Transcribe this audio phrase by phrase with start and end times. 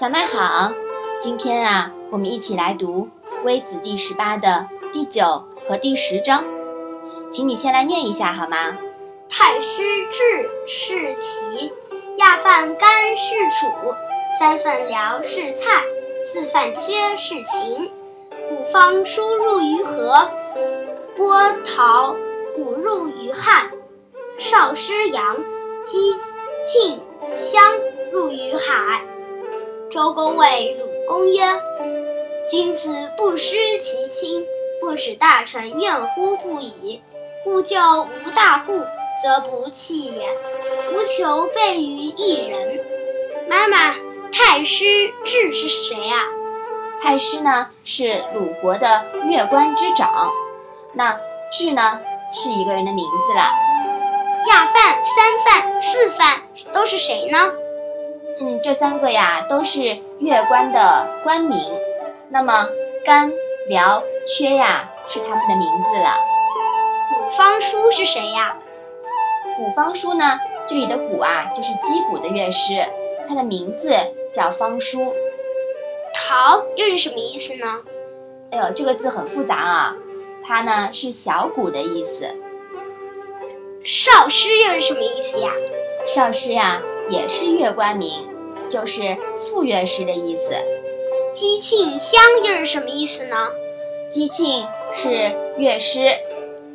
[0.00, 0.72] 小麦好，
[1.20, 3.10] 今天啊，我们一起来读
[3.44, 6.42] 《微子》第十八的第九和第十章，
[7.30, 8.78] 请你先来念一下好吗？
[9.28, 11.70] 太师治是齐，
[12.16, 13.94] 亚饭干是楚，
[14.38, 15.82] 三份辽是蔡，
[16.32, 17.90] 四饭缺是秦，
[18.50, 20.30] 五方输入于河，
[21.14, 22.16] 波涛
[22.56, 23.70] 五入于汉，
[24.38, 25.36] 少师阳，
[25.86, 26.14] 姬
[29.92, 31.42] 周公谓鲁公曰
[32.48, 34.46] ：“君子不失其亲，
[34.80, 37.02] 不使大臣怨乎不已。
[37.42, 38.72] 故就无大户，
[39.22, 40.28] 则不弃也。
[40.92, 42.84] 无求备于一人。”
[43.50, 43.96] 妈妈，
[44.32, 46.24] 太师智是谁呀？
[47.02, 50.30] 太师呢是鲁国的乐官之长，
[50.92, 51.18] 那
[51.52, 52.00] 智呢
[52.32, 53.52] 是一个人的名字啦。
[54.48, 57.52] 亚范、三范、四范都是谁呢？
[58.42, 61.58] 嗯，这三个呀都是乐官的官名，
[62.30, 62.68] 那么
[63.04, 63.30] 干、
[63.68, 66.16] 辽、缺呀是他们的名字了。
[67.10, 68.56] 古方叔是谁呀？
[69.58, 72.82] 古方叔呢，这里的古啊就是击鼓的乐师，
[73.28, 73.94] 他的名字
[74.32, 75.14] 叫方叔。
[76.14, 77.80] 陶又是什么意思呢？
[78.52, 79.96] 哎呦，这个字很复杂啊，
[80.46, 82.34] 它呢是小鼓的意思。
[83.84, 85.50] 少师又是什么意思呀？
[86.06, 86.80] 少师呀
[87.10, 88.29] 也是乐官名。
[88.70, 90.52] 就是副乐师的意思。
[91.34, 93.36] 姬庆襄又是什么意思呢？
[94.10, 96.00] 姬庆是乐师。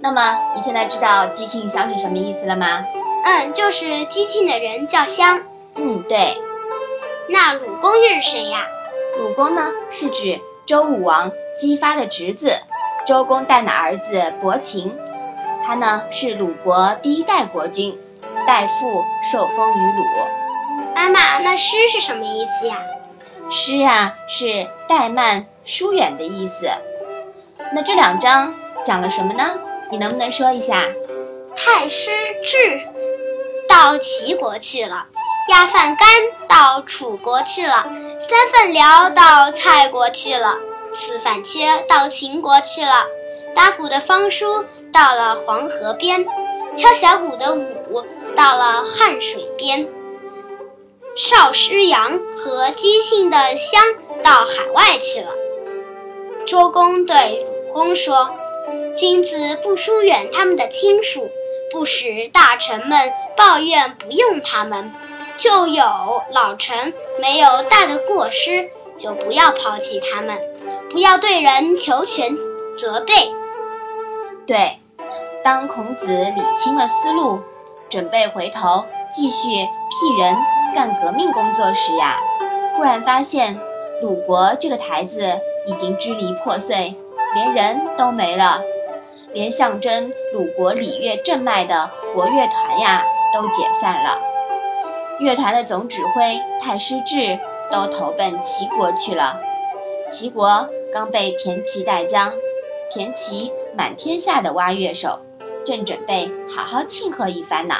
[0.00, 2.84] 那么你现在知道姬庆襄是什么意思了吗？
[3.24, 5.42] 嗯，就是姬庆的人叫襄。
[5.76, 6.36] 嗯，对。
[7.28, 8.66] 那鲁公又是谁呀？
[9.18, 12.52] 鲁公呢，是指周武王姬发的侄子，
[13.06, 14.92] 周公旦的儿子伯禽。
[15.64, 17.96] 他呢是鲁国第一代国君，
[18.46, 20.02] 代父受封于鲁。
[21.02, 22.80] 妈妈，那诗是什么意思呀？
[23.50, 26.70] 诗啊，是怠慢、疏远的意思。
[27.74, 28.54] 那这两章
[28.84, 29.58] 讲了什么呢？
[29.90, 30.84] 你能不能说一下？
[31.56, 32.10] 太师
[32.46, 32.80] 治
[33.68, 35.06] 到齐国去了，
[35.48, 36.08] 亚饭干
[36.48, 37.82] 到楚国去了，
[38.28, 40.56] 三份辽到蔡国去了，
[40.94, 43.04] 四饭缺到秦国去了，
[43.54, 46.24] 打鼓的方叔到了黄河边，
[46.76, 49.88] 敲小鼓的武到了汉水边。
[51.14, 53.82] 少师阳和姬姓的襄
[54.24, 55.30] 到海外去了。
[56.46, 58.30] 周公对鲁公说
[58.96, 61.30] ：“君子不疏远他们的亲属，
[61.70, 64.92] 不使大臣们抱怨不用他们。
[65.36, 65.82] 就有
[66.32, 70.40] 老臣没有大的过失，就不要抛弃他们，
[70.90, 72.34] 不要对人求全
[72.78, 73.12] 责备。”
[74.46, 74.78] 对，
[75.44, 77.40] 当孔子理清了思路，
[77.90, 80.36] 准备回头继续辟人。
[80.74, 82.16] 干革命工作时呀，
[82.76, 83.58] 忽然发现
[84.02, 86.94] 鲁国这个台子已经支离破碎，
[87.34, 88.60] 连人都没了，
[89.32, 94.18] 连象征鲁国礼乐正脉的国乐团呀都解散了。
[95.20, 97.38] 乐团的总指挥太师治
[97.70, 99.38] 都投奔齐国去了。
[100.10, 102.32] 齐国刚被田齐带将，
[102.92, 105.20] 田齐满天下的挖乐手，
[105.64, 107.74] 正准备好好庆贺一番呢。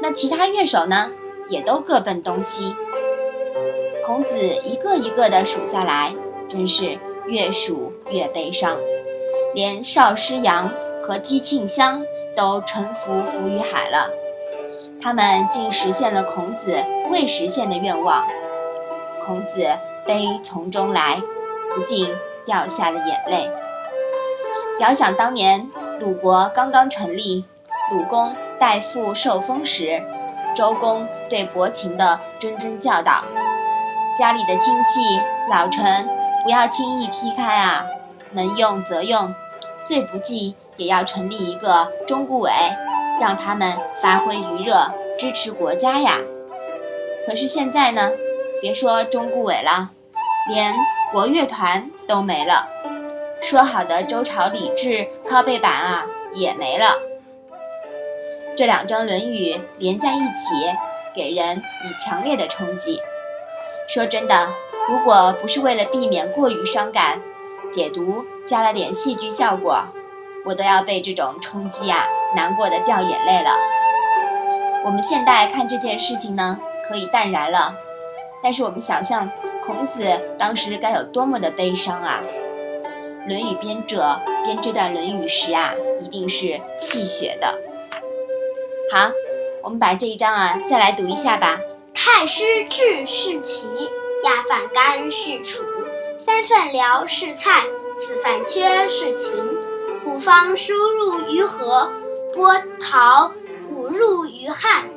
[0.00, 1.10] 那其他乐手呢？
[1.48, 2.74] 也都各奔东西。
[4.06, 6.14] 孔子一个一个的数下来，
[6.48, 8.76] 真是越数越悲伤。
[9.54, 10.70] 连少师扬
[11.02, 12.04] 和姬庆香
[12.36, 14.10] 都臣服浮于海了，
[15.02, 18.24] 他们竟实现了孔子未实现的愿望。
[19.24, 19.66] 孔子
[20.06, 21.20] 悲从中来，
[21.74, 22.14] 不禁
[22.44, 23.50] 掉下了眼泪。
[24.78, 25.68] 遥想当年
[25.98, 27.44] 鲁国刚刚成立，
[27.92, 30.02] 鲁公代父受封时。
[30.56, 33.22] 周公对伯禽的谆谆教导：
[34.18, 36.08] 家里的亲戚老臣
[36.42, 37.84] 不要轻易踢开啊，
[38.32, 39.34] 能用则用，
[39.84, 42.50] 最不济也要成立一个中顾委，
[43.20, 46.18] 让他们发挥余热，支持国家呀。
[47.26, 48.12] 可是现在呢，
[48.62, 49.90] 别说中顾委了，
[50.48, 50.74] 连
[51.12, 52.66] 国乐团都没了，
[53.42, 56.86] 说好的周朝礼制靠背板啊也没了。
[58.56, 60.74] 这两章《论语》连在一起，
[61.14, 63.02] 给人以强烈的冲击。
[63.86, 64.48] 说真的，
[64.88, 67.20] 如果不是为了避免过于伤感，
[67.70, 69.84] 解读加了点戏剧效果，
[70.46, 73.50] 我都要被这种冲击啊难过的掉眼泪了。
[74.86, 77.74] 我们现代看这件事情呢，可以淡然了，
[78.42, 79.28] 但是我们想象
[79.66, 82.22] 孔子当时该有多么的悲伤啊！
[83.28, 87.54] 《论语》编者编这段《论语》时啊，一定是泣血的。
[88.88, 89.10] 好，
[89.64, 91.58] 我们把这一章啊再来读一下吧。
[91.92, 93.68] 太师治是齐，
[94.22, 95.64] 亚饭干是楚，
[96.24, 97.64] 三饭辽是蔡，
[97.98, 99.36] 四饭缺是秦。
[100.04, 101.90] 五方输入于河，
[102.32, 103.32] 波涛
[103.72, 104.88] 五入于汉。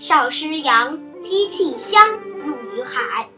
[0.00, 3.28] 少师扬，击庆乡，入于海。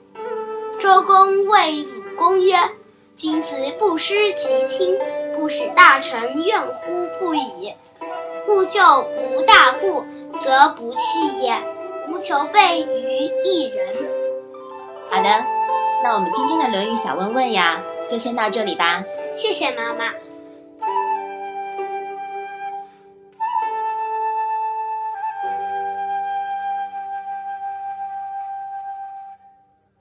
[0.80, 2.56] 周公谓鲁公曰
[3.14, 4.96] ：“君子不失其亲，
[5.36, 7.74] 不使大臣怨乎不已。
[8.48, 10.02] 故救无大故，
[10.42, 11.54] 则不弃也。
[12.08, 13.86] 无求备于一人。”
[15.12, 15.28] 好的，
[16.02, 19.04] 那我们今天的《论语》小问问呀，就先到这里吧。
[19.36, 20.06] 谢谢妈妈。